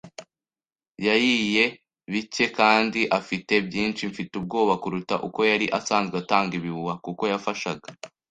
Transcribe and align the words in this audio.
yariye 1.05 1.63
bike 2.11 2.45
kandi 2.57 3.01
afite 3.19 3.53
byinshi, 3.67 4.03
mfite 4.11 4.31
ubwoba, 4.41 4.73
kuruta 4.83 5.15
uko 5.27 5.39
yari 5.51 5.65
asanzwe 5.79 6.15
atanga 6.23 6.51
ibihuha, 6.59 6.93
kuko 7.05 7.23
yafashaga 7.33 7.87